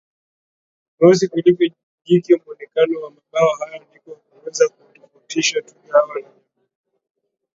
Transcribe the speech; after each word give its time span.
meusi 0.97 1.27
kuliko 1.27 1.63
jike 2.05 2.35
Muonekano 2.35 3.01
wa 3.01 3.11
mabaka 3.11 3.65
haya 3.65 3.83
ndio 3.89 4.19
huweza 4.31 4.69
kuwatofautisha 4.69 5.61
twiga 5.61 5.93
hawa 5.93 6.15
na 6.15 6.21
jamii 6.21 6.67